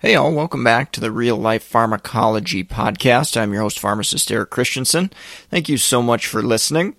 Hey, 0.00 0.14
all, 0.14 0.32
welcome 0.32 0.62
back 0.62 0.92
to 0.92 1.00
the 1.00 1.10
Real 1.10 1.36
Life 1.36 1.64
Pharmacology 1.64 2.62
Podcast. 2.62 3.36
I'm 3.36 3.52
your 3.52 3.62
host, 3.62 3.80
pharmacist 3.80 4.30
Eric 4.30 4.48
Christensen. 4.48 5.10
Thank 5.50 5.68
you 5.68 5.76
so 5.76 6.00
much 6.02 6.28
for 6.28 6.40
listening. 6.40 6.94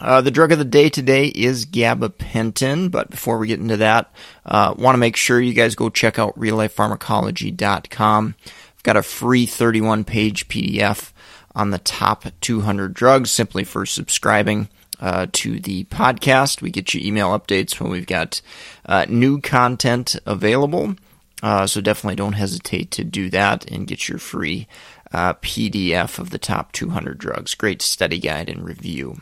Uh, 0.00 0.20
the 0.20 0.32
drug 0.32 0.50
of 0.50 0.58
the 0.58 0.64
day 0.64 0.88
today 0.90 1.26
is 1.26 1.64
gabapentin, 1.66 2.90
but 2.90 3.10
before 3.10 3.38
we 3.38 3.46
get 3.46 3.60
into 3.60 3.76
that, 3.76 4.12
uh, 4.44 4.74
want 4.76 4.94
to 4.94 4.98
make 4.98 5.14
sure 5.14 5.40
you 5.40 5.54
guys 5.54 5.76
go 5.76 5.88
check 5.88 6.18
out 6.18 6.36
reallifepharmacology.com. 6.36 8.34
I've 8.44 8.82
got 8.82 8.96
a 8.96 9.04
free 9.04 9.46
31 9.46 10.02
page 10.02 10.48
PDF 10.48 11.12
on 11.54 11.70
the 11.70 11.78
top 11.78 12.24
200 12.40 12.92
drugs 12.92 13.30
simply 13.30 13.62
for 13.62 13.86
subscribing. 13.86 14.68
Uh, 14.98 15.26
to 15.32 15.58
the 15.60 15.84
podcast. 15.84 16.60
We 16.60 16.68
get 16.68 16.92
you 16.92 17.00
email 17.02 17.30
updates 17.30 17.80
when 17.80 17.90
we've 17.90 18.06
got 18.06 18.42
uh, 18.84 19.06
new 19.08 19.40
content 19.40 20.16
available. 20.26 20.94
Uh, 21.42 21.66
so 21.66 21.80
definitely 21.80 22.16
don't 22.16 22.34
hesitate 22.34 22.90
to 22.90 23.04
do 23.04 23.30
that 23.30 23.70
and 23.70 23.86
get 23.86 24.08
your 24.08 24.18
free 24.18 24.68
uh, 25.12 25.34
PDF 25.34 26.18
of 26.18 26.30
the 26.30 26.38
top 26.38 26.72
200 26.72 27.18
drugs. 27.18 27.54
Great 27.54 27.82
study 27.82 28.18
guide 28.18 28.48
and 28.48 28.64
review. 28.64 29.20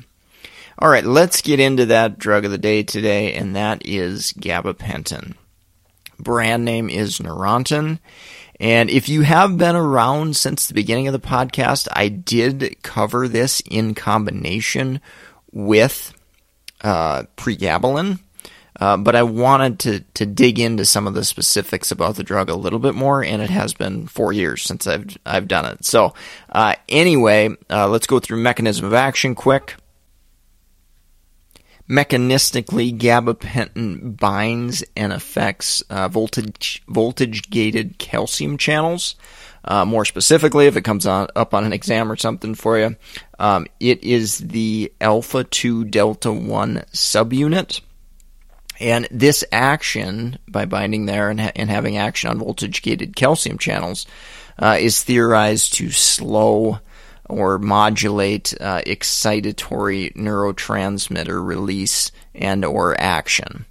All 0.80 0.88
right, 0.88 1.04
let's 1.04 1.42
get 1.42 1.58
into 1.58 1.86
that 1.86 2.18
drug 2.18 2.44
of 2.44 2.50
the 2.50 2.58
day 2.58 2.82
today, 2.82 3.34
and 3.34 3.56
that 3.56 3.84
is 3.84 4.32
gabapentin. 4.34 5.34
Brand 6.20 6.64
name 6.64 6.88
is 6.88 7.18
Neurontin. 7.18 7.98
And 8.60 8.90
if 8.90 9.08
you 9.08 9.22
have 9.22 9.56
been 9.56 9.76
around 9.76 10.36
since 10.36 10.66
the 10.66 10.74
beginning 10.74 11.06
of 11.06 11.12
the 11.12 11.20
podcast, 11.20 11.88
I 11.92 12.08
did 12.08 12.76
cover 12.82 13.28
this 13.28 13.60
in 13.68 13.94
combination 13.94 15.00
with 15.52 16.12
uh, 16.80 17.24
pregabalin. 17.36 18.18
Uh, 18.80 18.96
but 18.96 19.16
I 19.16 19.24
wanted 19.24 19.78
to, 19.80 20.00
to 20.14 20.26
dig 20.26 20.58
into 20.60 20.84
some 20.84 21.06
of 21.06 21.14
the 21.14 21.24
specifics 21.24 21.90
about 21.90 22.16
the 22.16 22.22
drug 22.22 22.48
a 22.48 22.54
little 22.54 22.78
bit 22.78 22.94
more, 22.94 23.24
and 23.24 23.42
it 23.42 23.50
has 23.50 23.74
been 23.74 24.06
four 24.06 24.32
years 24.32 24.62
since 24.62 24.86
I've 24.86 25.16
I've 25.26 25.48
done 25.48 25.64
it. 25.64 25.84
So 25.84 26.14
uh, 26.50 26.74
anyway, 26.88 27.56
uh, 27.68 27.88
let's 27.88 28.06
go 28.06 28.20
through 28.20 28.38
mechanism 28.38 28.86
of 28.86 28.94
action 28.94 29.34
quick. 29.34 29.74
Mechanistically, 31.90 32.96
gabapentin 32.96 34.18
binds 34.18 34.84
and 34.94 35.12
affects 35.12 35.80
uh, 35.88 36.06
voltage 36.06 36.82
voltage 36.86 37.50
gated 37.50 37.98
calcium 37.98 38.58
channels. 38.58 39.16
Uh, 39.64 39.84
more 39.84 40.04
specifically, 40.04 40.66
if 40.66 40.76
it 40.76 40.82
comes 40.82 41.04
on, 41.06 41.28
up 41.34 41.52
on 41.52 41.64
an 41.64 41.72
exam 41.72 42.12
or 42.12 42.16
something 42.16 42.54
for 42.54 42.78
you, 42.78 42.96
um, 43.38 43.66
it 43.80 44.02
is 44.04 44.38
the 44.38 44.92
alpha 45.00 45.44
2 45.44 45.84
delta 45.86 46.32
1 46.32 46.84
subunit. 46.92 47.80
And 48.80 49.08
this 49.10 49.44
action, 49.50 50.38
by 50.48 50.64
binding 50.64 51.06
there 51.06 51.30
and, 51.30 51.40
ha- 51.40 51.52
and 51.56 51.68
having 51.68 51.96
action 51.96 52.30
on 52.30 52.38
voltage 52.38 52.82
gated 52.82 53.16
calcium 53.16 53.58
channels, 53.58 54.06
uh, 54.58 54.76
is 54.78 55.02
theorized 55.02 55.74
to 55.74 55.90
slow 55.90 56.80
or 57.28 57.58
modulate 57.58 58.54
uh, 58.60 58.80
excitatory 58.86 60.14
neurotransmitter 60.14 61.44
release 61.44 62.10
and 62.34 62.64
or 62.64 62.98
action. 63.00 63.66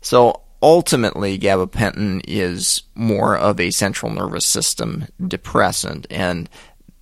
So 0.00 0.42
ultimately, 0.62 1.38
gabapentin 1.38 2.22
is 2.26 2.82
more 2.94 3.36
of 3.36 3.60
a 3.60 3.70
central 3.70 4.12
nervous 4.12 4.46
system 4.46 5.06
depressant, 5.26 6.06
and 6.10 6.48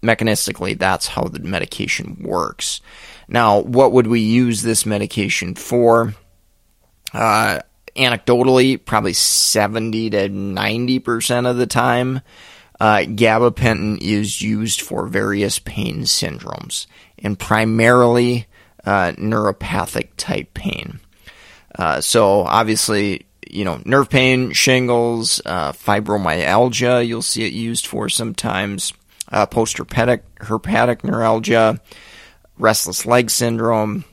mechanistically, 0.03 0.79
that's 0.79 1.07
how 1.07 1.25
the 1.25 1.41
medication 1.41 2.17
works. 2.21 2.81
Now, 3.29 3.61
what 3.61 3.93
would 3.93 4.07
we 4.07 4.21
use 4.21 4.63
this 4.63 4.85
medication 4.85 5.55
for? 5.55 6.15
Uh, 7.13 7.61
anecdotally, 7.97 8.83
probably 8.83 9.13
70 9.13 10.11
to 10.11 10.29
90% 10.29 11.49
of 11.49 11.57
the 11.57 11.67
time, 11.67 12.21
uh, 12.79 12.99
gabapentin 12.99 13.99
is 14.01 14.41
used 14.41 14.81
for 14.81 15.07
various 15.07 15.59
pain 15.59 16.03
syndromes 16.03 16.87
and 17.19 17.39
primarily 17.39 18.47
uh, 18.85 19.13
neuropathic 19.13 20.09
type 20.17 20.55
pain. 20.55 21.01
Uh, 21.79 22.01
so, 22.01 22.41
obviously, 22.41 23.27
you 23.49 23.65
know, 23.65 23.81
nerve 23.85 24.09
pain, 24.09 24.53
shingles, 24.53 25.43
uh, 25.45 25.73
fibromyalgia, 25.73 27.07
you'll 27.07 27.23
see 27.23 27.47
it 27.47 27.53
used 27.53 27.87
for 27.87 28.09
sometimes, 28.09 28.93
uh, 29.31 29.47
post 29.47 29.77
herpetic 29.77 31.05
neuralgia, 31.05 31.81
restless 32.59 33.07
leg 33.07 33.31
syndrome, 33.31 34.05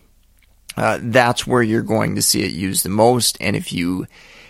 uh, 0.77 0.99
that's 1.01 1.47
where 1.47 1.63
you're 1.63 1.81
going 1.81 2.15
to 2.15 2.21
see 2.21 2.43
it 2.43 2.51
used 2.51 2.85
the 2.85 2.89
most. 2.89 3.37
And 3.41 3.55
if 3.55 3.73
you 3.73 4.05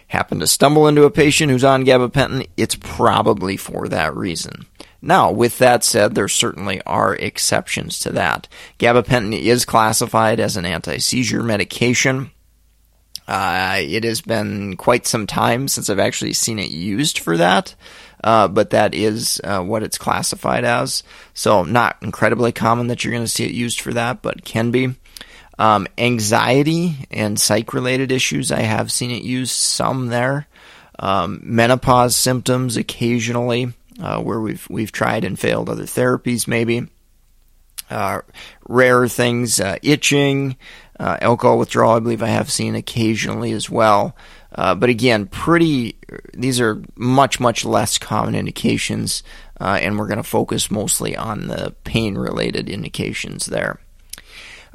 happen 0.07 0.39
to 0.39 0.47
stumble 0.47 0.87
into 0.87 1.03
a 1.03 1.11
patient 1.11 1.51
who's 1.51 1.63
on 1.63 1.85
gabapentin, 1.85 2.47
it's 2.57 2.75
probably 2.75 3.57
for 3.57 3.87
that 3.87 4.15
reason. 4.15 4.65
Now, 5.01 5.31
with 5.31 5.57
that 5.59 5.83
said, 5.83 6.15
there 6.15 6.27
certainly 6.27 6.81
are 6.81 7.15
exceptions 7.15 7.99
to 7.99 8.11
that. 8.11 8.47
Gabapentin 8.79 9.39
is 9.39 9.63
classified 9.63 10.39
as 10.39 10.57
an 10.57 10.65
anti 10.65 10.97
seizure 10.97 11.43
medication. 11.43 12.31
Uh, 13.27 13.77
it 13.79 14.05
has 14.05 14.21
been 14.21 14.77
quite 14.77 15.05
some 15.05 15.27
time 15.27 15.67
since 15.67 15.89
I've 15.89 15.99
actually 15.99 16.31
seen 16.31 16.59
it 16.59 16.71
used 16.71 17.19
for 17.19 17.35
that, 17.35 17.75
uh, 18.23 18.47
but 18.47 18.69
that 18.69 18.95
is 18.95 19.41
uh, 19.43 19.61
what 19.61 19.83
it's 19.83 19.97
classified 19.97 20.63
as. 20.63 21.03
So, 21.33 21.63
not 21.63 21.97
incredibly 22.01 22.53
common 22.53 22.87
that 22.87 23.03
you're 23.03 23.11
going 23.11 23.25
to 23.25 23.27
see 23.27 23.43
it 23.43 23.51
used 23.51 23.81
for 23.81 23.93
that, 23.93 24.21
but 24.21 24.45
can 24.45 24.71
be. 24.71 24.95
Um, 25.59 25.87
anxiety 25.97 26.95
and 27.09 27.39
psych 27.39 27.73
related 27.73 28.11
issues, 28.11 28.51
I 28.51 28.61
have 28.61 28.91
seen 28.91 29.11
it 29.11 29.23
used 29.23 29.51
some 29.51 30.07
there. 30.07 30.47
Um, 30.99 31.39
menopause 31.43 32.15
symptoms 32.15 32.77
occasionally, 32.77 33.73
uh, 34.01 34.21
where 34.21 34.39
we've 34.39 34.67
we've 34.69 34.91
tried 34.91 35.23
and 35.23 35.37
failed 35.37 35.69
other 35.69 35.83
therapies, 35.83 36.47
maybe. 36.47 36.87
Uh, 37.89 38.21
rare 38.67 39.07
things, 39.07 39.59
uh, 39.59 39.77
itching, 39.81 40.57
uh, 40.99 41.17
alcohol 41.21 41.57
withdrawal. 41.57 41.95
I 41.95 41.99
believe 41.99 42.21
I 42.21 42.27
have 42.27 42.51
seen 42.51 42.75
occasionally 42.75 43.51
as 43.53 43.69
well. 43.69 44.15
Uh, 44.53 44.75
but 44.75 44.89
again, 44.89 45.27
pretty. 45.27 45.97
These 46.33 46.59
are 46.59 46.81
much 46.95 47.39
much 47.39 47.63
less 47.63 47.97
common 47.97 48.35
indications, 48.35 49.23
uh, 49.59 49.79
and 49.81 49.97
we're 49.97 50.07
going 50.07 50.17
to 50.17 50.23
focus 50.23 50.71
mostly 50.71 51.15
on 51.15 51.47
the 51.47 51.75
pain 51.83 52.15
related 52.15 52.69
indications 52.69 53.45
there. 53.45 53.79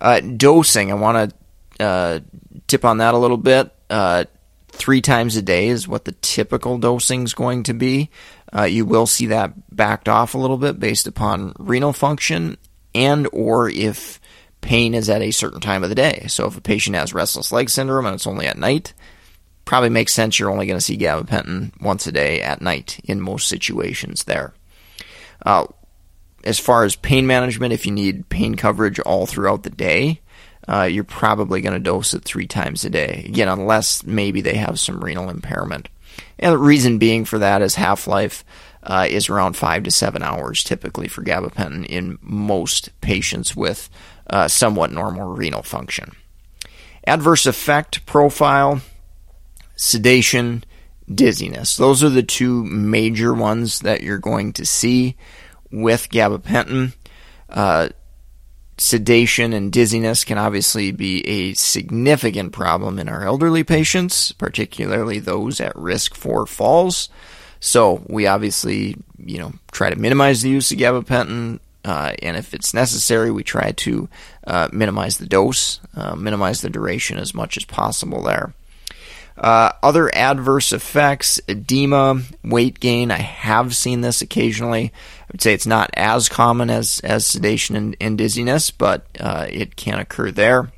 Uh, 0.02 0.18
dosing, 0.18 0.90
I 0.90 0.94
want 0.94 1.32
to 1.78 1.84
uh, 1.84 2.20
tip 2.66 2.84
on 2.84 2.98
that 2.98 3.14
a 3.14 3.18
little 3.18 3.36
bit. 3.36 3.72
Uh, 3.88 4.24
three 4.66 5.00
times 5.00 5.36
a 5.36 5.42
day 5.42 5.68
is 5.68 5.86
what 5.86 6.04
the 6.04 6.12
typical 6.12 6.76
dosing 6.76 7.22
is 7.22 7.34
going 7.34 7.62
to 7.62 7.72
be. 7.72 8.10
Uh, 8.52 8.64
you 8.64 8.84
will 8.84 9.06
see 9.06 9.26
that 9.26 9.74
backed 9.74 10.08
off 10.08 10.34
a 10.34 10.38
little 10.38 10.56
bit 10.56 10.80
based 10.80 11.06
upon 11.06 11.54
renal 11.56 11.92
function 11.92 12.56
and 12.96 13.28
or 13.32 13.68
if 13.68 14.20
pain 14.60 14.92
is 14.92 15.08
at 15.08 15.22
a 15.22 15.30
certain 15.30 15.60
time 15.60 15.84
of 15.84 15.88
the 15.88 15.94
day. 15.94 16.24
So 16.28 16.48
if 16.48 16.56
a 16.56 16.60
patient 16.60 16.96
has 16.96 17.14
restless 17.14 17.52
leg 17.52 17.70
syndrome 17.70 18.06
and 18.06 18.16
it's 18.16 18.26
only 18.26 18.48
at 18.48 18.58
night, 18.58 18.94
probably 19.64 19.90
makes 19.90 20.12
sense 20.12 20.36
you're 20.36 20.50
only 20.50 20.66
going 20.66 20.78
to 20.78 20.84
see 20.84 20.98
gabapentin 20.98 21.80
once 21.80 22.08
a 22.08 22.12
day 22.12 22.42
at 22.42 22.60
night 22.60 22.98
in 23.04 23.20
most 23.20 23.48
situations 23.48 24.24
there. 24.24 24.52
Uh, 25.46 25.66
as 26.44 26.58
far 26.58 26.84
as 26.84 26.96
pain 26.96 27.26
management, 27.26 27.72
if 27.72 27.86
you 27.86 27.92
need 27.92 28.28
pain 28.28 28.54
coverage 28.54 28.98
all 29.00 29.26
throughout 29.26 29.62
the 29.62 29.70
day, 29.70 30.20
uh, 30.68 30.84
you're 30.84 31.04
probably 31.04 31.60
going 31.60 31.74
to 31.74 31.80
dose 31.80 32.14
it 32.14 32.24
three 32.24 32.46
times 32.46 32.84
a 32.84 32.90
day. 32.90 33.24
Again, 33.26 33.48
unless 33.48 34.04
maybe 34.04 34.40
they 34.40 34.56
have 34.56 34.78
some 34.78 35.02
renal 35.02 35.30
impairment. 35.30 35.88
And 36.38 36.52
the 36.52 36.58
reason 36.58 36.98
being 36.98 37.24
for 37.24 37.38
that 37.38 37.62
is 37.62 37.74
half 37.74 38.06
life 38.06 38.44
uh, 38.82 39.06
is 39.08 39.28
around 39.28 39.56
five 39.56 39.84
to 39.84 39.90
seven 39.90 40.22
hours 40.22 40.64
typically 40.64 41.08
for 41.08 41.22
gabapentin 41.22 41.86
in 41.86 42.18
most 42.20 42.90
patients 43.00 43.56
with 43.56 43.88
uh, 44.28 44.48
somewhat 44.48 44.92
normal 44.92 45.32
renal 45.34 45.62
function. 45.62 46.12
Adverse 47.06 47.46
effect 47.46 48.04
profile, 48.06 48.80
sedation, 49.76 50.64
dizziness. 51.12 51.76
Those 51.76 52.02
are 52.04 52.08
the 52.08 52.22
two 52.22 52.64
major 52.64 53.34
ones 53.34 53.80
that 53.80 54.02
you're 54.02 54.18
going 54.18 54.52
to 54.54 54.66
see 54.66 55.16
with 55.72 56.08
gabapentin. 56.10 56.94
Uh, 57.48 57.88
sedation 58.78 59.52
and 59.52 59.72
dizziness 59.72 60.24
can 60.24 60.38
obviously 60.38 60.92
be 60.92 61.26
a 61.26 61.54
significant 61.54 62.52
problem 62.52 62.98
in 62.98 63.08
our 63.08 63.24
elderly 63.24 63.64
patients, 63.64 64.32
particularly 64.32 65.18
those 65.18 65.60
at 65.60 65.76
risk 65.76 66.14
for 66.14 66.46
falls. 66.46 67.08
So 67.60 68.02
we 68.08 68.26
obviously, 68.26 68.96
you 69.18 69.38
know, 69.38 69.52
try 69.70 69.90
to 69.90 69.96
minimize 69.96 70.42
the 70.42 70.50
use 70.50 70.72
of 70.72 70.78
gabapentin, 70.78 71.60
uh, 71.84 72.12
and 72.22 72.36
if 72.36 72.54
it's 72.54 72.74
necessary, 72.74 73.30
we 73.30 73.44
try 73.44 73.72
to 73.72 74.08
uh, 74.46 74.68
minimize 74.72 75.18
the 75.18 75.26
dose, 75.26 75.80
uh, 75.96 76.14
minimize 76.14 76.60
the 76.60 76.70
duration 76.70 77.18
as 77.18 77.34
much 77.34 77.56
as 77.56 77.64
possible 77.64 78.22
there. 78.22 78.54
Uh, 79.36 79.72
other 79.82 80.14
adverse 80.14 80.72
effects, 80.72 81.40
edema, 81.48 82.20
weight 82.44 82.78
gain. 82.80 83.10
I 83.10 83.18
have 83.18 83.74
seen 83.74 84.00
this 84.00 84.22
occasionally. 84.22 84.92
Would 85.32 85.40
say 85.40 85.54
it's 85.54 85.66
not 85.66 85.90
as 85.94 86.28
common 86.28 86.70
as, 86.70 87.00
as 87.00 87.26
sedation 87.26 87.74
and, 87.74 87.96
and 88.00 88.18
dizziness, 88.18 88.70
but 88.70 89.06
uh, 89.18 89.46
it 89.48 89.76
can 89.76 89.98
occur 89.98 90.30
there. 90.30 90.70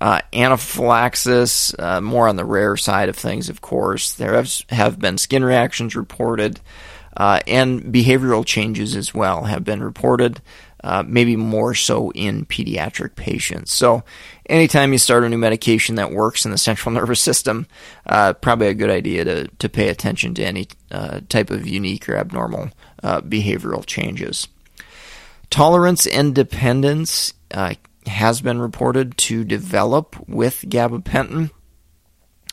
Uh, 0.00 0.20
anaphylaxis, 0.32 1.74
uh, 1.76 2.00
more 2.00 2.28
on 2.28 2.36
the 2.36 2.44
rare 2.44 2.76
side 2.76 3.08
of 3.08 3.16
things, 3.16 3.48
of 3.48 3.60
course. 3.60 4.12
There 4.12 4.34
have, 4.34 4.50
have 4.68 5.00
been 5.00 5.18
skin 5.18 5.42
reactions 5.42 5.96
reported, 5.96 6.60
uh, 7.16 7.40
and 7.48 7.82
behavioral 7.82 8.46
changes 8.46 8.94
as 8.94 9.12
well 9.12 9.44
have 9.44 9.64
been 9.64 9.82
reported 9.82 10.40
uh, 10.84 11.02
maybe 11.06 11.36
more 11.36 11.74
so 11.74 12.12
in 12.12 12.46
pediatric 12.46 13.16
patients. 13.16 13.72
So, 13.72 14.04
anytime 14.46 14.92
you 14.92 14.98
start 14.98 15.24
a 15.24 15.28
new 15.28 15.38
medication 15.38 15.96
that 15.96 16.12
works 16.12 16.44
in 16.44 16.50
the 16.50 16.58
central 16.58 16.92
nervous 16.94 17.20
system, 17.20 17.66
uh, 18.06 18.34
probably 18.34 18.68
a 18.68 18.74
good 18.74 18.90
idea 18.90 19.24
to, 19.24 19.48
to 19.48 19.68
pay 19.68 19.88
attention 19.88 20.34
to 20.34 20.44
any 20.44 20.68
uh, 20.90 21.20
type 21.28 21.50
of 21.50 21.66
unique 21.66 22.08
or 22.08 22.16
abnormal 22.16 22.70
uh, 23.02 23.20
behavioral 23.20 23.84
changes. 23.84 24.48
Tolerance 25.50 26.06
and 26.06 26.34
dependence 26.34 27.32
uh, 27.52 27.74
has 28.06 28.40
been 28.40 28.60
reported 28.60 29.16
to 29.18 29.44
develop 29.44 30.16
with 30.28 30.64
gabapentin. 30.68 31.50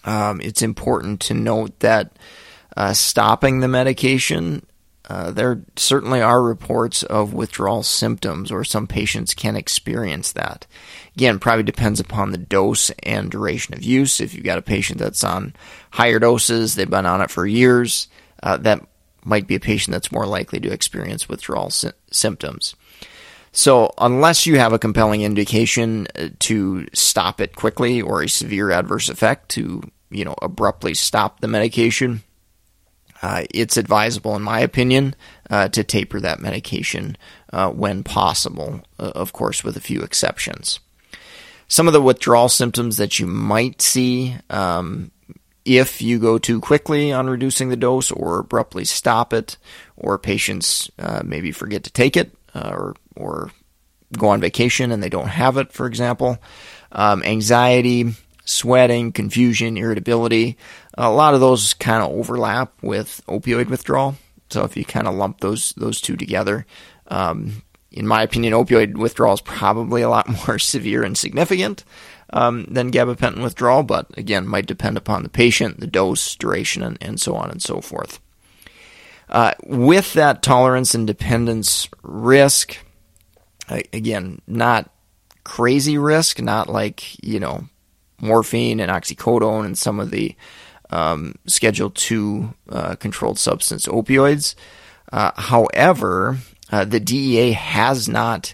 Um, 0.03 0.39
it's 0.41 0.61
important 0.61 1.19
to 1.21 1.33
note 1.33 1.79
that 1.79 2.17
stopping 2.93 3.59
the 3.59 3.67
medication 3.67 4.65
uh, 5.07 5.31
there 5.31 5.61
certainly 5.75 6.21
are 6.21 6.41
reports 6.41 7.03
of 7.03 7.33
withdrawal 7.33 7.83
symptoms, 7.83 8.51
or 8.51 8.63
some 8.63 8.87
patients 8.87 9.33
can 9.33 9.55
experience 9.55 10.31
that. 10.31 10.65
Again, 11.15 11.39
probably 11.39 11.63
depends 11.63 11.99
upon 11.99 12.31
the 12.31 12.37
dose 12.37 12.89
and 13.03 13.29
duration 13.29 13.75
of 13.75 13.83
use. 13.83 14.19
If 14.19 14.33
you've 14.33 14.43
got 14.43 14.57
a 14.57 14.63
patient 14.63 14.99
that's 14.99 15.23
on 15.23 15.53
higher 15.91 16.19
doses, 16.19 16.75
they've 16.75 16.89
been 16.89 17.05
on 17.05 17.21
it 17.21 17.29
for 17.29 17.45
years, 17.45 18.07
uh, 18.41 18.57
that 18.57 18.85
might 19.23 19.47
be 19.47 19.55
a 19.55 19.59
patient 19.59 19.91
that's 19.93 20.11
more 20.11 20.25
likely 20.25 20.59
to 20.59 20.71
experience 20.71 21.29
withdrawal 21.29 21.69
sy- 21.69 21.91
symptoms. 22.11 22.75
So, 23.51 23.93
unless 23.97 24.45
you 24.45 24.59
have 24.59 24.73
a 24.73 24.79
compelling 24.79 25.21
indication 25.21 26.07
uh, 26.15 26.29
to 26.39 26.87
stop 26.93 27.39
it 27.39 27.55
quickly 27.55 28.01
or 28.01 28.21
a 28.21 28.29
severe 28.29 28.69
adverse 28.69 29.07
effect 29.07 29.49
to, 29.49 29.81
you 30.09 30.25
know, 30.25 30.35
abruptly 30.41 30.93
stop 30.93 31.39
the 31.39 31.47
medication, 31.47 32.23
uh, 33.21 33.43
it's 33.53 33.77
advisable, 33.77 34.35
in 34.35 34.41
my 34.41 34.59
opinion, 34.59 35.15
uh, 35.49 35.67
to 35.69 35.83
taper 35.83 36.19
that 36.19 36.39
medication 36.39 37.17
uh, 37.53 37.69
when 37.69 38.03
possible, 38.03 38.81
uh, 38.99 39.11
of 39.15 39.33
course, 39.33 39.63
with 39.63 39.77
a 39.77 39.81
few 39.81 40.01
exceptions. 40.01 40.79
Some 41.67 41.87
of 41.87 41.93
the 41.93 42.01
withdrawal 42.01 42.49
symptoms 42.49 42.97
that 42.97 43.19
you 43.19 43.25
might 43.25 43.81
see 43.81 44.35
um, 44.49 45.11
if 45.65 46.01
you 46.01 46.19
go 46.19 46.37
too 46.37 46.61
quickly 46.61 47.11
on 47.11 47.27
reducing 47.27 47.69
the 47.69 47.75
dose 47.75 48.11
or 48.11 48.39
abruptly 48.39 48.85
stop 48.85 49.33
it, 49.33 49.57
or 49.97 50.19
patients 50.19 50.91
uh, 50.99 51.23
maybe 51.25 51.51
forget 51.51 51.83
to 51.83 51.91
take 51.91 52.15
it 52.15 52.31
uh, 52.53 52.69
or, 52.71 52.95
or 53.15 53.51
go 54.17 54.29
on 54.29 54.41
vacation 54.41 54.91
and 54.91 55.01
they 55.01 55.09
don't 55.09 55.27
have 55.27 55.57
it, 55.57 55.71
for 55.73 55.87
example. 55.87 56.37
Um, 56.91 57.23
anxiety, 57.23 58.13
sweating, 58.45 59.11
confusion, 59.11 59.77
irritability. 59.77 60.57
A 60.97 61.11
lot 61.11 61.33
of 61.33 61.39
those 61.39 61.73
kind 61.73 62.03
of 62.03 62.11
overlap 62.11 62.71
with 62.81 63.21
opioid 63.27 63.69
withdrawal. 63.69 64.15
So 64.49 64.63
if 64.63 64.77
you 64.77 64.85
kind 64.85 65.07
of 65.07 65.15
lump 65.15 65.41
those 65.41 65.73
those 65.75 65.99
two 65.99 66.15
together, 66.15 66.65
um, 67.07 67.63
in 67.91 68.07
my 68.07 68.21
opinion, 68.21 68.53
opioid 68.53 68.95
withdrawal 68.95 69.33
is 69.33 69.41
probably 69.41 70.01
a 70.01 70.09
lot 70.09 70.29
more 70.47 70.59
severe 70.59 71.03
and 71.03 71.17
significant 71.17 71.83
um, 72.31 72.65
than 72.65 72.91
gabapentin 72.91 73.43
withdrawal. 73.43 73.83
But 73.83 74.07
again, 74.17 74.47
might 74.47 74.67
depend 74.67 74.97
upon 74.97 75.23
the 75.23 75.29
patient, 75.29 75.79
the 75.79 75.87
dose, 75.87 76.35
duration, 76.35 76.83
and, 76.83 76.97
and 77.01 77.19
so 77.19 77.35
on 77.35 77.49
and 77.49 77.61
so 77.61 77.81
forth. 77.81 78.19
Uh, 79.27 79.53
with 79.65 80.13
that 80.13 80.43
tolerance 80.43 80.93
and 80.93 81.07
dependence 81.07 81.89
risk, 82.03 82.77
again, 83.91 84.39
not 84.45 84.91
crazy 85.43 85.97
risk, 85.97 86.41
not 86.41 86.69
like 86.69 87.23
you 87.23 87.39
know 87.39 87.67
morphine 88.25 88.79
and 88.79 88.91
oxycodone 88.91 89.65
and 89.65 89.77
some 89.77 89.99
of 89.99 90.11
the 90.11 90.35
um, 90.89 91.35
Schedule 91.47 91.93
II 92.11 92.49
uh, 92.69 92.95
controlled 92.95 93.39
substance 93.39 93.87
opioids. 93.87 94.55
Uh, 95.11 95.31
however, 95.35 96.37
uh, 96.71 96.85
the 96.85 96.99
DEA 96.99 97.53
has 97.53 98.09
not 98.09 98.53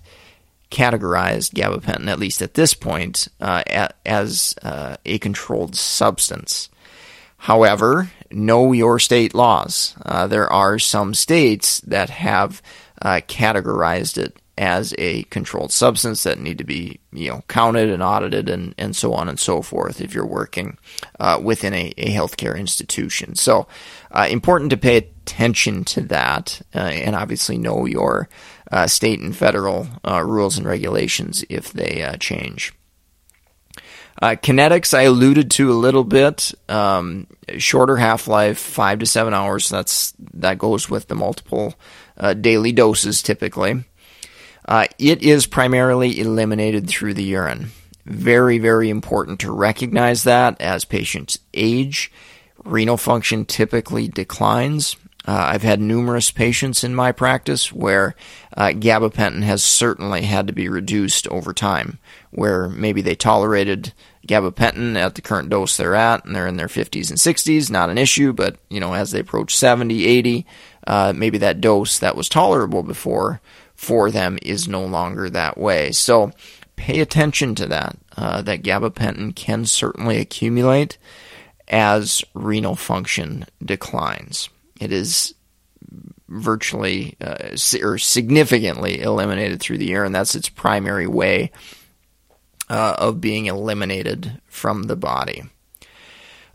categorized 0.70 1.54
gabapentin, 1.54 2.10
at 2.10 2.20
least 2.20 2.42
at 2.42 2.54
this 2.54 2.74
point, 2.74 3.28
uh, 3.40 3.64
as 4.06 4.56
uh, 4.62 4.96
a 5.06 5.18
controlled 5.20 5.76
substance. 5.76 6.70
However, 7.38 8.12
know 8.30 8.72
your 8.72 9.00
state 9.00 9.34
laws. 9.34 9.96
Uh, 10.06 10.28
there 10.28 10.52
are 10.52 10.80
some 10.80 11.14
states 11.14 11.82
that 11.82 12.10
have 12.10 12.62
categorized 13.04 14.18
it 14.18 14.41
as 14.62 14.94
a 15.00 15.24
controlled 15.24 15.72
substance 15.72 16.22
that 16.22 16.40
need 16.40 16.60
to 16.60 16.64
be 16.64 17.00
you 17.12 17.28
know 17.28 17.44
counted 17.48 17.90
and 17.90 18.04
audited 18.04 18.48
and, 18.48 18.76
and 18.78 18.96
so 18.96 19.12
on 19.12 19.28
and 19.28 19.40
so 19.40 19.64
forth 19.64 20.00
if 20.00 20.14
you're 20.14 20.24
working 20.24 20.78
uh, 21.20 21.40
within 21.42 21.74
a, 21.74 21.92
a 21.98 22.14
healthcare 22.14 22.56
institution. 22.58 23.34
So 23.34 23.68
uh, 24.12 24.28
important 24.30 24.70
to 24.70 24.78
pay 24.78 24.98
attention 24.98 25.84
to 25.86 26.02
that 26.02 26.62
uh, 26.76 26.78
and 26.78 27.16
obviously 27.16 27.58
know 27.58 27.88
your 27.88 28.30
uh, 28.72 28.86
state 28.86 29.20
and 29.20 29.36
federal 29.36 29.88
uh, 30.08 30.22
rules 30.24 30.60
and 30.60 30.68
regulations 30.68 31.44
if 31.50 31.74
they 31.74 32.04
uh, 32.04 32.18
change. 32.18 32.72
kinetics, 34.22 34.94
I 34.94 35.04
alluded 35.04 35.50
to 35.52 35.72
a 35.72 35.74
little 35.74 36.04
bit. 36.04 36.54
Um, 36.70 37.26
shorter 37.58 37.98
half 37.98 38.28
life, 38.28 38.60
five 38.60 39.00
to 39.00 39.08
seven 39.08 39.34
hours. 39.34 39.70
That's 39.70 40.14
that 40.36 40.60
goes 40.60 40.88
with 40.88 41.08
the 41.08 41.16
multiple 41.16 41.74
daily 42.40 42.72
doses 42.72 43.24
typically. 43.24 43.86
Uh, 44.66 44.86
it 45.00 45.22
is 45.22 45.48
primarily 45.48 46.20
eliminated 46.20 46.88
through 46.88 47.14
the 47.14 47.24
urine. 47.24 47.72
Very, 48.06 48.58
very 48.58 48.90
important 48.90 49.40
to 49.42 49.52
recognize 49.52 50.24
that 50.24 50.60
as 50.60 50.86
patients 50.86 51.40
age, 51.54 52.12
renal 52.64 52.98
function 52.98 53.46
typically 53.46 54.08
declines. 54.08 54.96
Uh, 55.28 55.50
I've 55.50 55.62
had 55.62 55.80
numerous 55.80 56.32
patients 56.32 56.84
in 56.84 56.96
my 56.96 57.12
practice 57.12 57.72
where 57.72 58.16
uh, 58.58 58.70
gabapentin 58.70 59.44
has 59.44 59.64
certainly 59.64 60.24
had 60.24 60.48
to 60.48 60.54
be 60.54 60.68
reduced 60.68 61.28
over 61.28 61.54
time, 61.54 62.00
where 62.32 62.68
maybe 62.70 63.02
they 63.02 63.14
tolerated 63.14 63.94
gabapentin 64.28 64.96
at 64.96 65.14
the 65.16 65.22
current 65.22 65.50
dose 65.50 65.78
they're 65.78 65.96
at 65.96 66.26
and 66.26 66.36
they're 66.36 66.48
in 66.48 66.58
their 66.58 66.68
50s 66.68 67.10
and 67.10 67.20
60s, 67.20 67.70
not 67.70 67.90
an 67.90 68.00
issue, 68.00 68.34
but 68.34 68.58
you 68.70 68.80
know 68.80 68.94
as 68.94 69.12
they 69.12 69.20
approach 69.20 69.56
70, 69.56 70.06
80, 70.06 70.46
uh, 70.88 71.14
maybe 71.16 71.38
that 71.38 71.62
dose 71.62 72.00
that 72.00 72.16
was 72.16 72.28
tolerable 72.28 72.82
before 72.82 73.42
for 73.82 74.12
them 74.12 74.38
is 74.44 74.68
no 74.68 74.86
longer 74.86 75.28
that 75.28 75.58
way. 75.58 75.92
So 75.92 76.32
pay 76.76 77.00
attention 77.00 77.56
to 77.56 77.66
that. 77.66 77.98
Uh, 78.16 78.44
that 78.44 78.62
gabapentin 78.62 79.36
can 79.36 79.66
certainly 79.66 80.20
accumulate 80.20 81.00
as 81.68 82.22
renal 82.36 82.76
function 82.76 83.48
declines. 83.64 84.50
It 84.80 84.92
is 84.92 85.34
virtually 86.30 87.18
uh, 87.20 87.56
or 87.82 87.98
significantly 87.98 89.02
eliminated 89.02 89.60
through 89.60 89.80
the 89.80 89.90
urine. 89.90 90.12
That's 90.12 90.36
its 90.36 90.48
primary 90.48 91.08
way 91.08 91.52
uh, 92.70 92.98
of 93.00 93.20
being 93.20 93.48
eliminated 93.48 94.40
from 94.46 94.84
the 94.84 94.96
body. 94.96 95.42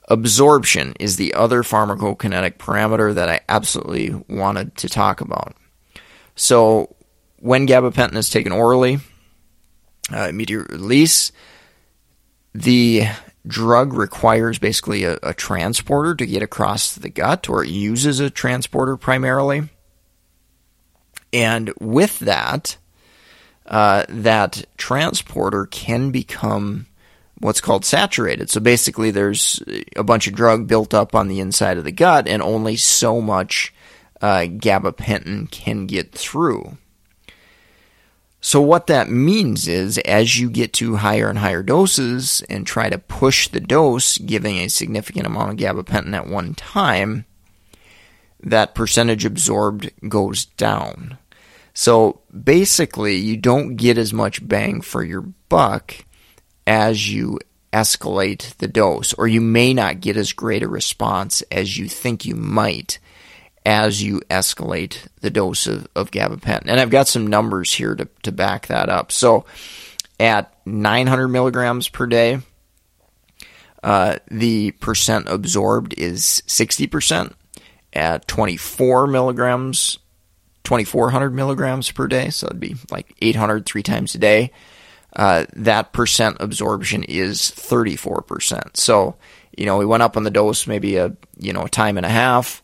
Absorption 0.08 0.94
is 1.00 1.16
the 1.16 1.34
other 1.34 1.64
pharmacokinetic 1.64 2.58
parameter 2.58 3.12
that 3.12 3.28
I 3.28 3.40
absolutely 3.48 4.14
wanted 4.28 4.76
to 4.76 4.88
talk 4.88 5.20
about. 5.20 5.56
So, 6.36 6.94
when 7.46 7.68
gabapentin 7.68 8.16
is 8.16 8.28
taken 8.28 8.50
orally, 8.50 8.98
uh, 10.12 10.26
immediate 10.28 10.68
release, 10.68 11.30
the 12.52 13.04
drug 13.46 13.92
requires 13.92 14.58
basically 14.58 15.04
a, 15.04 15.16
a, 15.22 15.32
transporter 15.32 16.16
to 16.16 16.26
get 16.26 16.42
across 16.42 16.96
the 16.96 17.08
gut, 17.08 17.48
or 17.48 17.62
it 17.62 17.70
uses 17.70 18.18
a 18.18 18.30
transporter 18.30 18.96
primarily. 18.96 19.68
And 21.32 21.72
with 21.78 22.18
that, 22.18 22.78
uh, 23.64 24.06
that 24.08 24.64
transporter 24.76 25.66
can 25.66 26.10
become 26.10 26.86
what's 27.38 27.60
called 27.60 27.84
saturated. 27.84 28.50
So 28.50 28.58
basically, 28.58 29.12
there's 29.12 29.62
a 29.94 30.02
bunch 30.02 30.26
of 30.26 30.34
drug 30.34 30.66
built 30.66 30.94
up 30.94 31.14
on 31.14 31.28
the 31.28 31.38
inside 31.38 31.78
of 31.78 31.84
the 31.84 31.92
gut, 31.92 32.26
and 32.26 32.42
only 32.42 32.76
so 32.76 33.20
much 33.20 33.72
uh, 34.20 34.46
gabapentin 34.48 35.48
can 35.48 35.86
get 35.86 36.10
through. 36.10 36.76
So, 38.46 38.60
what 38.60 38.86
that 38.86 39.10
means 39.10 39.66
is 39.66 39.98
as 39.98 40.38
you 40.38 40.48
get 40.48 40.72
to 40.74 40.94
higher 40.94 41.28
and 41.28 41.36
higher 41.36 41.64
doses 41.64 42.44
and 42.48 42.64
try 42.64 42.88
to 42.88 42.96
push 42.96 43.48
the 43.48 43.58
dose, 43.58 44.18
giving 44.18 44.58
a 44.58 44.68
significant 44.68 45.26
amount 45.26 45.50
of 45.50 45.56
gabapentin 45.56 46.14
at 46.14 46.28
one 46.28 46.54
time, 46.54 47.24
that 48.38 48.72
percentage 48.72 49.24
absorbed 49.24 49.90
goes 50.08 50.44
down. 50.44 51.18
So 51.74 52.20
basically, 52.44 53.16
you 53.16 53.36
don't 53.36 53.74
get 53.74 53.98
as 53.98 54.12
much 54.12 54.46
bang 54.46 54.80
for 54.80 55.02
your 55.02 55.22
buck 55.48 56.04
as 56.68 57.12
you 57.12 57.40
escalate 57.72 58.56
the 58.58 58.68
dose, 58.68 59.12
or 59.14 59.26
you 59.26 59.40
may 59.40 59.74
not 59.74 60.00
get 60.00 60.16
as 60.16 60.32
great 60.32 60.62
a 60.62 60.68
response 60.68 61.42
as 61.50 61.76
you 61.78 61.88
think 61.88 62.24
you 62.24 62.36
might 62.36 63.00
as 63.66 64.00
you 64.00 64.20
escalate 64.30 65.08
the 65.22 65.28
dose 65.28 65.66
of, 65.66 65.88
of 65.96 66.12
gabapentin. 66.12 66.68
And 66.68 66.78
I've 66.78 66.88
got 66.88 67.08
some 67.08 67.26
numbers 67.26 67.72
here 67.72 67.96
to, 67.96 68.08
to 68.22 68.30
back 68.30 68.68
that 68.68 68.88
up. 68.88 69.10
So 69.10 69.44
at 70.20 70.54
900 70.64 71.26
milligrams 71.26 71.88
per 71.88 72.06
day, 72.06 72.38
uh, 73.82 74.18
the 74.30 74.70
percent 74.70 75.26
absorbed 75.28 75.94
is 75.98 76.42
60%. 76.46 77.34
At 77.92 78.28
24 78.28 79.06
milligrams, 79.06 79.98
2400 80.64 81.30
milligrams 81.30 81.90
per 81.90 82.06
day, 82.06 82.28
so 82.28 82.46
it'd 82.46 82.60
be 82.60 82.76
like 82.90 83.16
800 83.22 83.64
three 83.64 83.82
times 83.82 84.14
a 84.14 84.18
day, 84.18 84.52
uh, 85.16 85.46
that 85.54 85.92
percent 85.92 86.36
absorption 86.40 87.02
is 87.04 87.38
34%. 87.40 88.76
So, 88.76 89.16
you 89.56 89.64
know, 89.64 89.78
we 89.78 89.86
went 89.86 90.02
up 90.02 90.16
on 90.16 90.24
the 90.24 90.30
dose 90.30 90.66
maybe 90.66 90.96
a, 90.96 91.16
you 91.38 91.54
know, 91.54 91.62
a 91.62 91.70
time 91.70 91.96
and 91.96 92.04
a 92.04 92.10
half, 92.10 92.62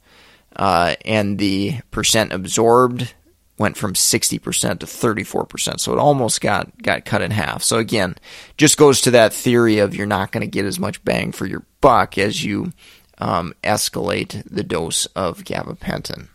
uh, 0.56 0.96
and 1.04 1.38
the 1.38 1.80
percent 1.90 2.32
absorbed 2.32 3.14
went 3.58 3.76
from 3.76 3.94
60% 3.94 4.78
to 4.80 4.86
34%. 4.86 5.78
So 5.80 5.92
it 5.92 5.98
almost 5.98 6.40
got, 6.40 6.82
got 6.82 7.04
cut 7.04 7.22
in 7.22 7.30
half. 7.30 7.62
So 7.62 7.78
again, 7.78 8.16
just 8.56 8.76
goes 8.76 9.00
to 9.02 9.12
that 9.12 9.32
theory 9.32 9.78
of 9.78 9.94
you're 9.94 10.06
not 10.06 10.32
going 10.32 10.40
to 10.40 10.50
get 10.50 10.64
as 10.64 10.80
much 10.80 11.04
bang 11.04 11.32
for 11.32 11.46
your 11.46 11.64
buck 11.80 12.18
as 12.18 12.44
you 12.44 12.72
um, 13.18 13.54
escalate 13.62 14.42
the 14.50 14.64
dose 14.64 15.06
of 15.06 15.44
gabapentin. 15.44 16.28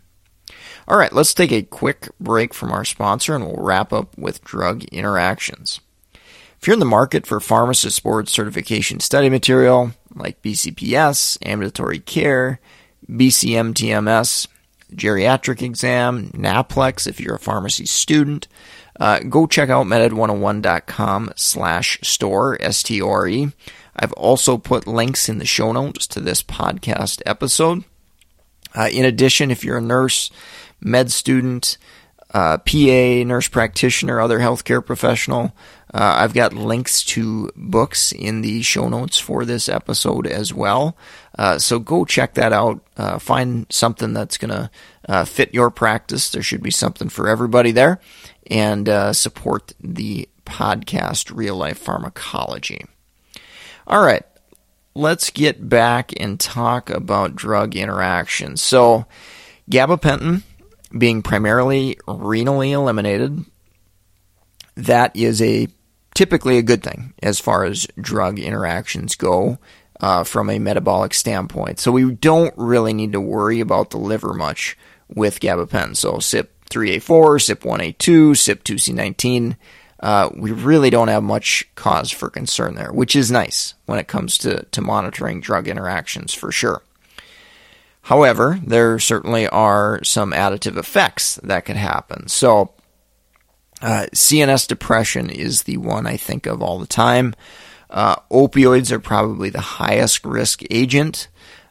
All 0.87 0.97
right, 0.97 1.11
let's 1.11 1.33
take 1.33 1.51
a 1.51 1.63
quick 1.63 2.07
break 2.19 2.53
from 2.53 2.71
our 2.71 2.85
sponsor 2.85 3.35
and 3.35 3.45
we'll 3.45 3.61
wrap 3.61 3.91
up 3.91 4.17
with 4.17 4.43
drug 4.43 4.85
interactions. 4.85 5.81
If 6.59 6.65
you're 6.65 6.75
in 6.75 6.79
the 6.79 6.85
market 6.85 7.27
for 7.27 7.39
pharmacist 7.39 8.01
board 8.03 8.29
certification 8.29 8.99
study 9.01 9.29
material 9.29 9.91
like 10.15 10.41
BCPS, 10.41 11.37
ambulatory 11.45 11.99
care, 11.99 12.59
BCMTMS, 13.09 14.47
geriatric 14.93 15.61
exam, 15.61 16.29
NAPLEX 16.31 17.07
if 17.07 17.19
you're 17.19 17.35
a 17.35 17.39
pharmacy 17.39 17.85
student, 17.85 18.47
uh, 18.99 19.19
go 19.19 19.47
check 19.47 19.69
out 19.69 19.85
meded101.com 19.85 21.31
slash 21.35 21.99
store, 22.01 22.57
S-T-O-R-E. 22.61 23.51
I've 23.95 24.13
also 24.13 24.57
put 24.57 24.87
links 24.87 25.29
in 25.29 25.39
the 25.39 25.45
show 25.45 25.71
notes 25.71 26.07
to 26.07 26.19
this 26.19 26.43
podcast 26.43 27.21
episode. 27.25 27.83
Uh, 28.75 28.89
in 28.91 29.05
addition, 29.05 29.51
if 29.51 29.63
you're 29.63 29.77
a 29.77 29.81
nurse, 29.81 30.29
med 30.79 31.11
student, 31.11 31.77
uh, 32.33 32.57
PA, 32.57 33.23
nurse 33.25 33.47
practitioner, 33.47 34.19
other 34.19 34.39
healthcare 34.39 34.85
professional, 34.85 35.55
uh, 35.93 36.15
I've 36.17 36.33
got 36.33 36.53
links 36.53 37.03
to 37.05 37.49
books 37.55 38.11
in 38.11 38.41
the 38.41 38.61
show 38.61 38.89
notes 38.89 39.17
for 39.17 39.45
this 39.45 39.69
episode 39.69 40.27
as 40.27 40.53
well. 40.53 40.97
Uh, 41.37 41.59
so 41.59 41.79
go 41.79 42.03
check 42.03 42.33
that 42.33 42.51
out. 42.51 42.81
Uh, 42.97 43.19
find 43.19 43.65
something 43.69 44.13
that's 44.13 44.37
going 44.37 44.51
to 44.51 44.69
uh, 45.07 45.23
fit 45.23 45.53
your 45.53 45.71
practice. 45.71 46.29
There 46.29 46.43
should 46.43 46.61
be 46.61 46.71
something 46.71 47.07
for 47.07 47.29
everybody 47.29 47.71
there. 47.71 48.01
And 48.51 48.89
uh, 48.89 49.13
support 49.13 49.73
the 49.79 50.27
podcast, 50.45 51.35
Real 51.35 51.55
Life 51.55 51.77
Pharmacology. 51.77 52.85
All 53.85 54.03
right, 54.03 54.25
let's 54.93 55.29
get 55.29 55.69
back 55.69 56.11
and 56.19 56.37
talk 56.37 56.89
about 56.89 57.35
drug 57.35 57.75
interactions. 57.75 58.61
So, 58.61 59.05
gabapentin 59.71 60.43
being 60.97 61.21
primarily 61.21 61.97
renally 62.07 62.71
eliminated, 62.71 63.45
that 64.75 65.15
is 65.15 65.41
a 65.41 65.67
typically 66.17 66.57
a 66.57 66.63
good 66.63 66.81
thing 66.81 67.13
as 67.21 67.39
far 67.39 67.63
as 67.63 67.85
drug 68.01 68.39
interactions 68.39 69.15
go 69.15 69.59
uh, 69.99 70.23
from 70.23 70.49
a 70.49 70.57
metabolic 70.57 71.13
standpoint. 71.13 71.79
So 71.79 71.91
we 71.91 72.11
don't 72.11 72.55
really 72.57 72.91
need 72.91 73.11
to 73.11 73.21
worry 73.21 73.59
about 73.59 73.91
the 73.91 73.99
liver 73.99 74.33
much 74.33 74.75
with 75.07 75.39
gabapentin. 75.39 75.95
So 75.95 76.13
CYP3A4, 76.13 76.97
CYP1A2, 78.01 78.31
CYP2C19, 78.31 79.57
uh, 79.99 80.29
we 80.35 80.51
really 80.51 80.89
don't 80.89 81.07
have 81.07 81.21
much 81.21 81.69
cause 81.75 82.09
for 82.09 82.31
concern 82.31 82.73
there, 82.73 82.91
which 82.91 83.15
is 83.15 83.29
nice 83.29 83.75
when 83.85 83.99
it 83.99 84.07
comes 84.07 84.39
to, 84.39 84.63
to 84.63 84.81
monitoring 84.81 85.39
drug 85.39 85.67
interactions 85.67 86.33
for 86.33 86.51
sure. 86.51 86.81
However, 88.01 88.59
there 88.65 88.97
certainly 88.97 89.47
are 89.47 90.03
some 90.03 90.31
additive 90.31 90.77
effects 90.77 91.35
that 91.43 91.65
could 91.65 91.75
happen. 91.75 92.27
So 92.27 92.71
uh, 93.81 94.07
CNS 94.13 94.67
depression 94.67 95.29
is 95.29 95.63
the 95.63 95.77
one 95.77 96.07
I 96.07 96.17
think 96.17 96.45
of 96.45 96.61
all 96.61 96.79
the 96.79 96.87
time. 96.87 97.35
Uh, 97.89 98.15
opioids 98.31 98.91
are 98.91 98.99
probably 98.99 99.49
the 99.49 99.61
highest 99.61 100.25
risk 100.25 100.61
agent, 100.69 101.27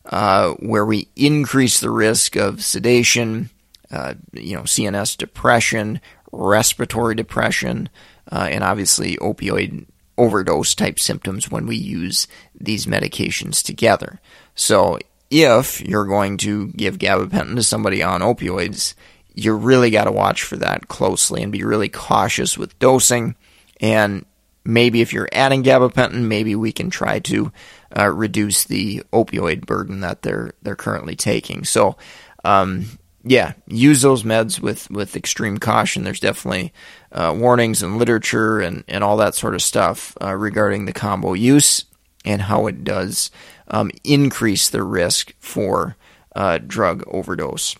uh, 0.06 0.50
where 0.54 0.86
we 0.86 1.08
increase 1.16 1.80
the 1.80 1.90
risk 1.90 2.36
of 2.36 2.62
sedation, 2.64 3.50
uh, 3.90 4.14
you 4.32 4.56
know, 4.56 4.62
CNS 4.62 5.16
depression, 5.16 6.00
respiratory 6.32 7.14
depression, 7.14 7.88
uh, 8.30 8.48
and 8.50 8.64
obviously 8.64 9.16
opioid 9.16 9.86
overdose 10.18 10.74
type 10.74 10.98
symptoms 10.98 11.50
when 11.50 11.66
we 11.66 11.76
use 11.76 12.26
these 12.58 12.86
medications 12.86 13.62
together. 13.62 14.20
So, 14.54 14.98
if 15.30 15.80
you're 15.82 16.06
going 16.06 16.36
to 16.38 16.68
give 16.68 16.98
gabapentin 16.98 17.56
to 17.56 17.62
somebody 17.62 18.02
on 18.02 18.20
opioids, 18.20 18.94
you 19.36 19.54
really 19.54 19.90
got 19.90 20.04
to 20.04 20.12
watch 20.12 20.42
for 20.42 20.56
that 20.56 20.88
closely 20.88 21.42
and 21.42 21.52
be 21.52 21.62
really 21.62 21.90
cautious 21.90 22.56
with 22.56 22.76
dosing. 22.78 23.36
And 23.80 24.24
maybe 24.64 25.02
if 25.02 25.12
you're 25.12 25.28
adding 25.30 25.62
gabapentin, 25.62 26.22
maybe 26.22 26.56
we 26.56 26.72
can 26.72 26.88
try 26.88 27.18
to 27.20 27.52
uh, 27.96 28.08
reduce 28.08 28.64
the 28.64 29.02
opioid 29.12 29.66
burden 29.66 30.00
that 30.00 30.22
they're 30.22 30.52
they're 30.62 30.74
currently 30.74 31.16
taking. 31.16 31.64
So, 31.64 31.98
um, 32.44 32.86
yeah, 33.24 33.52
use 33.66 34.00
those 34.00 34.22
meds 34.22 34.58
with 34.58 34.90
with 34.90 35.16
extreme 35.16 35.58
caution. 35.58 36.02
There's 36.02 36.20
definitely 36.20 36.72
uh, 37.12 37.34
warnings 37.36 37.82
and 37.82 37.98
literature 37.98 38.60
and 38.60 38.84
and 38.88 39.04
all 39.04 39.18
that 39.18 39.34
sort 39.34 39.54
of 39.54 39.60
stuff 39.60 40.16
uh, 40.22 40.34
regarding 40.34 40.86
the 40.86 40.94
combo 40.94 41.34
use 41.34 41.84
and 42.24 42.40
how 42.40 42.68
it 42.68 42.84
does 42.84 43.30
um, 43.68 43.90
increase 44.02 44.70
the 44.70 44.82
risk 44.82 45.34
for 45.38 45.96
uh, 46.34 46.58
drug 46.58 47.04
overdose. 47.06 47.76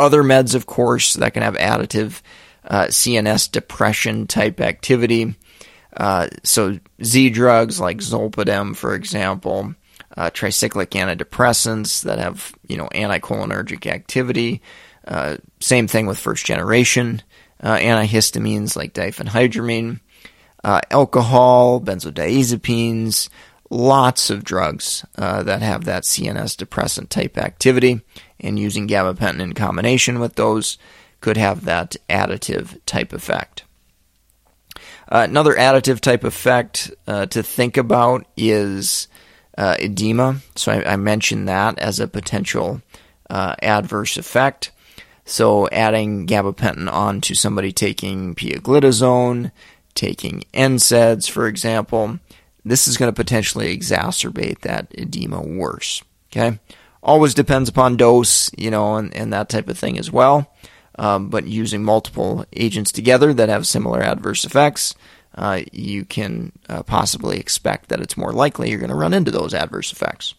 Other 0.00 0.22
meds, 0.22 0.54
of 0.54 0.66
course, 0.66 1.14
that 1.14 1.34
can 1.34 1.42
have 1.42 1.54
additive 1.54 2.22
uh, 2.64 2.86
CNS 2.86 3.50
depression 3.50 4.26
type 4.26 4.60
activity. 4.60 5.36
Uh, 5.96 6.28
so 6.42 6.78
Z 7.02 7.30
drugs 7.30 7.78
like 7.80 7.98
zolpidem, 7.98 8.74
for 8.74 8.94
example, 8.94 9.74
uh, 10.16 10.30
tricyclic 10.30 10.88
antidepressants 10.88 12.02
that 12.04 12.18
have 12.18 12.54
you 12.66 12.76
know 12.76 12.88
anticholinergic 12.88 13.86
activity. 13.86 14.62
Uh, 15.06 15.36
same 15.60 15.86
thing 15.86 16.06
with 16.06 16.18
first 16.18 16.46
generation 16.46 17.22
uh, 17.62 17.76
antihistamines 17.76 18.76
like 18.76 18.94
diphenhydramine, 18.94 20.00
uh, 20.64 20.80
alcohol, 20.90 21.80
benzodiazepines, 21.80 23.28
lots 23.70 24.30
of 24.30 24.44
drugs 24.44 25.04
uh, 25.16 25.42
that 25.44 25.62
have 25.62 25.84
that 25.84 26.02
CNS 26.02 26.56
depressant 26.56 27.08
type 27.08 27.38
activity, 27.38 28.02
and 28.40 28.58
using 28.58 28.88
gabapentin 28.88 29.40
in 29.40 29.52
combination 29.52 30.18
with 30.18 30.34
those 30.34 30.76
could 31.20 31.36
have 31.36 31.64
that 31.64 31.96
additive 32.08 32.78
type 32.84 33.12
effect. 33.12 33.64
Uh, 35.10 35.26
another 35.28 35.54
additive 35.54 36.00
type 36.00 36.24
effect 36.24 36.90
uh, 37.06 37.26
to 37.26 37.42
think 37.42 37.76
about 37.76 38.26
is 38.36 39.08
uh, 39.58 39.76
edema. 39.78 40.36
So 40.54 40.72
I, 40.72 40.92
I, 40.92 40.96
mentioned 40.96 41.48
that 41.48 41.78
as 41.78 41.98
a 41.98 42.06
potential 42.06 42.80
uh, 43.28 43.56
adverse 43.60 44.16
effect. 44.16 44.70
So 45.24 45.68
adding 45.68 46.26
gabapentin 46.26 46.90
on 46.90 47.20
to 47.22 47.34
somebody 47.34 47.72
taking 47.72 48.34
pioglitazone, 48.34 49.50
taking 49.94 50.44
NSAIDs, 50.54 51.28
for 51.28 51.46
example, 51.46 52.20
this 52.64 52.86
is 52.86 52.96
going 52.96 53.12
to 53.12 53.16
potentially 53.16 53.76
exacerbate 53.76 54.60
that 54.60 54.88
edema 54.92 55.40
worse. 55.40 56.02
Okay, 56.30 56.58
always 57.02 57.34
depends 57.34 57.68
upon 57.68 57.96
dose, 57.96 58.50
you 58.56 58.70
know, 58.70 58.96
and, 58.96 59.14
and 59.14 59.32
that 59.32 59.48
type 59.48 59.68
of 59.68 59.78
thing 59.78 59.98
as 59.98 60.10
well. 60.10 60.52
Um, 60.98 61.28
but 61.28 61.46
using 61.46 61.82
multiple 61.82 62.44
agents 62.52 62.92
together 62.92 63.32
that 63.32 63.48
have 63.48 63.66
similar 63.66 64.02
adverse 64.02 64.44
effects, 64.44 64.94
uh, 65.34 65.60
you 65.72 66.04
can 66.04 66.52
uh, 66.68 66.82
possibly 66.82 67.38
expect 67.38 67.88
that 67.88 68.00
it's 68.00 68.16
more 68.16 68.32
likely 68.32 68.68
you're 68.68 68.78
going 68.78 68.90
to 68.90 68.96
run 68.96 69.14
into 69.14 69.30
those 69.30 69.54
adverse 69.54 69.92
effects. 69.92 70.34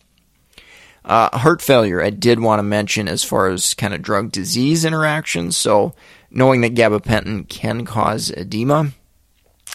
Uh, 1.03 1.35
heart 1.35 1.61
failure, 1.61 2.01
I 2.01 2.11
did 2.11 2.39
want 2.39 2.59
to 2.59 2.63
mention 2.63 3.07
as 3.07 3.23
far 3.23 3.49
as 3.49 3.73
kind 3.73 3.93
of 3.93 4.03
drug 4.03 4.31
disease 4.31 4.85
interactions. 4.85 5.57
So, 5.57 5.95
knowing 6.29 6.61
that 6.61 6.75
gabapentin 6.75 7.49
can 7.49 7.85
cause 7.85 8.29
edema, 8.29 8.91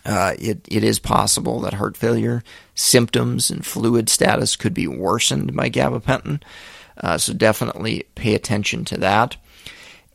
uh, 0.07 0.35
it, 0.39 0.61
it 0.69 0.85
is 0.85 0.99
possible 0.99 1.61
that 1.61 1.75
heart 1.75 1.97
failure 1.97 2.43
symptoms 2.75 3.51
and 3.51 3.67
fluid 3.67 4.09
status 4.09 4.55
could 4.55 4.73
be 4.73 4.87
worsened 4.87 5.55
by 5.57 5.69
gabapentin. 5.69 6.41
Uh, 6.97 7.19
so 7.19 7.33
definitely 7.33 8.05
pay 8.15 8.35
attention 8.35 8.85
to 8.85 8.97
that. 8.99 9.37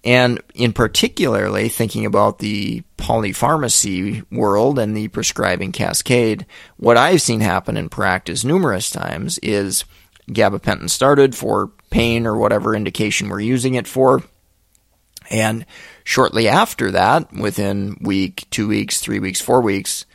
And 0.03 0.41
in 0.55 0.73
particularly 0.73 1.69
thinking 1.69 2.05
about 2.05 2.39
the 2.39 2.83
polypharmacy 2.97 4.25
world 4.31 4.79
and 4.79 4.95
the 4.97 5.09
prescribing 5.09 5.73
cascade, 5.73 6.45
what 6.77 6.97
I've 6.97 7.21
seen 7.21 7.41
happen 7.41 7.77
in 7.77 7.89
practice 7.89 8.43
numerous 8.43 8.89
times 8.89 9.37
is 9.39 9.83
gabapentin 10.29 10.89
started 10.89 11.35
for 11.35 11.71
pain 11.89 12.25
or 12.25 12.37
whatever 12.37 12.73
indication 12.73 13.29
we're 13.29 13.41
using 13.41 13.75
it 13.75 13.87
for. 13.87 14.23
And 15.31 15.65
shortly 16.03 16.47
after 16.47 16.91
that, 16.91 17.31
within 17.33 17.97
week, 18.01 18.45
two 18.51 18.67
weeks, 18.67 18.99
three 18.99 19.19
weeks, 19.19 19.41
four 19.41 19.61
weeks, 19.61 20.05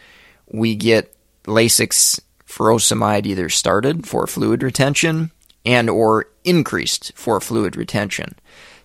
we 0.52 0.76
get 0.76 1.16
Lasix 1.44 2.20
furosemide 2.46 3.26
either 3.26 3.48
started 3.48 4.06
for 4.06 4.26
fluid 4.26 4.62
retention 4.62 5.32
and 5.64 5.90
or 5.90 6.26
increased 6.44 7.12
for 7.16 7.40
fluid 7.40 7.76
retention. 7.76 8.36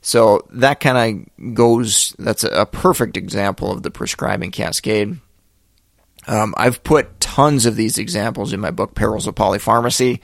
So 0.01 0.47
that 0.51 0.79
kind 0.79 1.27
of 1.37 1.53
goes, 1.53 2.15
that's 2.17 2.43
a 2.43 2.65
perfect 2.65 3.17
example 3.17 3.71
of 3.71 3.83
the 3.83 3.91
prescribing 3.91 4.51
cascade. 4.51 5.19
Um, 6.27 6.53
I've 6.57 6.83
put 6.83 7.19
tons 7.19 7.65
of 7.65 7.75
these 7.75 7.97
examples 7.97 8.53
in 8.53 8.59
my 8.59 8.71
book, 8.71 8.95
Perils 8.95 9.27
of 9.27 9.35
Polypharmacy. 9.35 10.19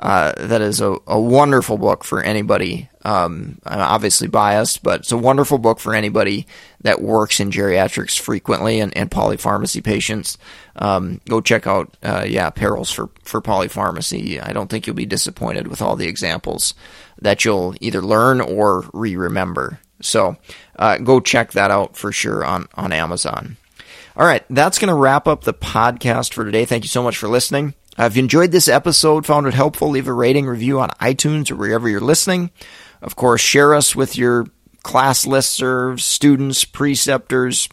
Uh, 0.00 0.32
that 0.36 0.60
is 0.60 0.80
a, 0.80 0.96
a, 1.06 1.20
wonderful 1.20 1.78
book 1.78 2.04
for 2.04 2.22
anybody. 2.22 2.88
Um, 3.04 3.58
I'm 3.64 3.80
obviously 3.80 4.28
biased, 4.28 4.82
but 4.82 5.00
it's 5.00 5.12
a 5.12 5.16
wonderful 5.16 5.58
book 5.58 5.80
for 5.80 5.94
anybody 5.94 6.46
that 6.82 7.02
works 7.02 7.40
in 7.40 7.50
geriatrics 7.50 8.18
frequently 8.18 8.80
and, 8.80 8.96
and 8.96 9.10
polypharmacy 9.10 9.82
patients. 9.82 10.38
Um, 10.76 11.20
go 11.28 11.40
check 11.40 11.66
out, 11.66 11.96
uh, 12.02 12.24
yeah, 12.26 12.50
Perils 12.50 12.92
for, 12.92 13.10
for 13.24 13.42
Polypharmacy. 13.42 14.44
I 14.46 14.52
don't 14.52 14.68
think 14.68 14.86
you'll 14.86 14.96
be 14.96 15.06
disappointed 15.06 15.66
with 15.66 15.82
all 15.82 15.96
the 15.96 16.06
examples 16.06 16.74
that 17.20 17.44
you'll 17.44 17.74
either 17.80 18.02
learn 18.02 18.40
or 18.40 18.84
re 18.92 19.16
remember. 19.16 19.80
So 20.00 20.36
uh, 20.76 20.98
go 20.98 21.20
check 21.20 21.52
that 21.52 21.70
out 21.70 21.96
for 21.96 22.12
sure 22.12 22.44
on, 22.44 22.68
on 22.74 22.92
Amazon. 22.92 23.56
All 24.16 24.26
right, 24.26 24.44
that's 24.50 24.78
going 24.78 24.88
to 24.88 24.94
wrap 24.94 25.26
up 25.26 25.44
the 25.44 25.54
podcast 25.54 26.34
for 26.34 26.44
today. 26.44 26.66
Thank 26.66 26.84
you 26.84 26.88
so 26.88 27.02
much 27.02 27.16
for 27.16 27.28
listening. 27.28 27.74
Uh, 27.98 28.04
if 28.04 28.16
you 28.16 28.22
enjoyed 28.22 28.50
this 28.50 28.68
episode, 28.68 29.26
found 29.26 29.46
it 29.46 29.54
helpful, 29.54 29.88
leave 29.90 30.08
a 30.08 30.12
rating 30.12 30.46
review 30.46 30.80
on 30.80 30.88
iTunes 31.00 31.50
or 31.50 31.56
wherever 31.56 31.88
you're 31.88 32.00
listening. 32.00 32.50
Of 33.02 33.16
course, 33.16 33.40
share 33.40 33.74
us 33.74 33.96
with 33.96 34.16
your 34.16 34.46
class 34.82 35.26
listservs, 35.26 36.00
students, 36.00 36.64
preceptors, 36.64 37.68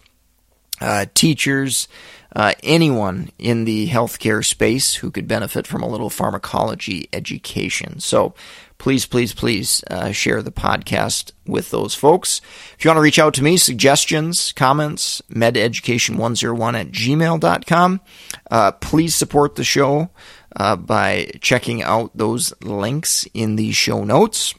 uh, 0.82 1.06
teachers, 1.14 1.88
uh, 2.36 2.54
anyone 2.64 3.30
in 3.40 3.66
the 3.66 3.90
healthcare 3.90 4.46
space 4.46 4.96
who 4.96 5.12
could 5.12 5.28
benefit 5.28 5.66
from 5.66 5.82
a 5.82 5.88
little 5.88 6.10
pharmacology 6.10 7.10
education. 7.12 8.00
So 8.00 8.36
please, 8.78 9.06
please, 9.06 9.34
please 9.34 9.84
uh, 9.90 10.12
share 10.12 10.42
the 10.42 10.52
podcast 10.52 11.32
with 11.48 11.72
those 11.72 11.96
folks. 11.96 12.40
If 12.78 12.86
you 12.86 12.90
want 12.90 12.98
to 12.98 13.02
reach 13.02 13.20
out 13.20 13.34
to 13.36 13.44
me, 13.44 13.58
suggestions, 13.58 14.52
comments, 14.52 15.22
mededucation101 15.32 16.80
at 16.80 16.92
gmail.com. 16.92 18.02
Uh, 18.50 18.72
please 18.74 19.16
support 19.16 19.56
the 19.56 19.64
show 19.64 20.10
uh, 20.56 20.76
by 20.76 21.32
checking 21.42 21.82
out 21.84 22.16
those 22.16 22.54
links 22.62 23.28
in 23.34 23.56
the 23.56 23.72
show 23.72 24.04
notes. 24.04 24.54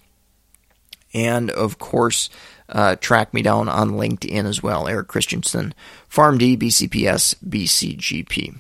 And 1.13 1.51
of 1.51 1.79
course, 1.79 2.31
uh, 2.69 2.97
track 2.97 3.35
me 3.35 3.43
down 3.43 3.69
on 3.69 3.93
LinkedIn 3.93 4.45
as 4.45 4.63
well, 4.63 4.87
Eric 4.87 5.09
Christensen, 5.09 5.75
PharmD, 6.11 6.57
BCPS, 6.59 7.35
BCGP. 7.47 8.59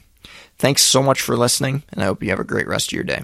Thanks 0.59 0.83
so 0.83 1.02
much 1.02 1.23
for 1.23 1.37
listening, 1.37 1.85
and 1.90 2.02
I 2.02 2.07
hope 2.07 2.23
you 2.23 2.30
have 2.30 2.40
a 2.40 2.45
great 2.45 2.69
rest 2.69 2.88
of 2.88 2.92
your 2.92 3.04
day. 3.04 3.23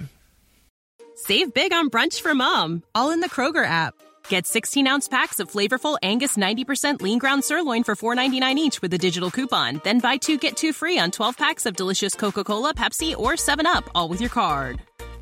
Save 1.16 1.52
big 1.54 1.72
on 1.72 1.90
brunch 1.90 2.20
for 2.20 2.34
mom, 2.34 2.82
all 2.94 3.10
in 3.10 3.20
the 3.20 3.28
Kroger 3.28 3.66
app. 3.66 3.94
Get 4.28 4.46
16 4.46 4.86
ounce 4.86 5.08
packs 5.08 5.40
of 5.40 5.50
flavorful 5.50 5.96
Angus 6.02 6.36
90% 6.36 7.00
lean 7.00 7.18
ground 7.18 7.44
sirloin 7.44 7.84
for 7.84 7.94
$4.99 7.96 8.56
each 8.56 8.82
with 8.82 8.92
a 8.94 8.98
digital 8.98 9.30
coupon. 9.30 9.80
Then 9.82 10.00
buy 10.00 10.16
two 10.18 10.38
get 10.38 10.56
two 10.56 10.72
free 10.72 10.98
on 10.98 11.10
12 11.10 11.36
packs 11.36 11.66
of 11.66 11.76
delicious 11.76 12.14
Coca 12.14 12.44
Cola, 12.44 12.74
Pepsi, 12.74 13.16
or 13.16 13.32
7UP, 13.32 13.88
all 13.94 14.08
with 14.08 14.20
your 14.20 14.30
card. 14.30 14.80